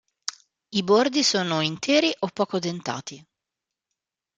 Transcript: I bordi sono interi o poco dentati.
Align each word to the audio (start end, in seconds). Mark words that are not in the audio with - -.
I 0.69 0.81
bordi 0.81 1.21
sono 1.21 1.59
interi 1.61 2.11
o 2.21 2.27
poco 2.33 2.57
dentati. 2.57 3.23